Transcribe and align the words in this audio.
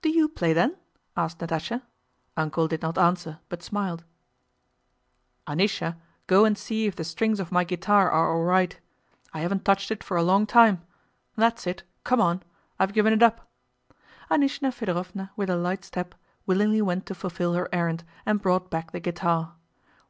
"Do 0.00 0.08
you 0.08 0.28
play 0.30 0.54
then?" 0.54 0.78
asked 1.14 1.40
Natásha. 1.40 1.82
"Uncle" 2.38 2.68
did 2.68 2.80
not 2.80 2.96
answer, 2.96 3.38
but 3.50 3.62
smiled. 3.62 4.02
"Anísya, 5.46 5.98
go 6.26 6.46
and 6.46 6.56
see 6.56 6.86
if 6.86 6.96
the 6.96 7.04
strings 7.04 7.38
of 7.38 7.52
my 7.52 7.62
guitar 7.62 8.08
are 8.10 8.32
all 8.32 8.44
right. 8.44 8.80
I 9.34 9.40
haven't 9.40 9.62
touched 9.66 9.90
it 9.90 10.02
for 10.02 10.16
a 10.16 10.22
long 10.22 10.46
time. 10.46 10.80
That's 11.36 11.66
it—come 11.66 12.18
on! 12.22 12.42
I've 12.78 12.94
given 12.94 13.12
it 13.12 13.22
up." 13.22 13.46
Anísya 14.30 14.68
Fëdorovna, 14.70 15.28
with 15.36 15.50
her 15.50 15.56
light 15.56 15.84
step, 15.84 16.14
willingly 16.46 16.80
went 16.80 17.04
to 17.04 17.14
fulfill 17.14 17.52
her 17.52 17.68
errand 17.74 18.04
and 18.24 18.40
brought 18.40 18.70
back 18.70 18.92
the 18.92 19.00
guitar. 19.00 19.56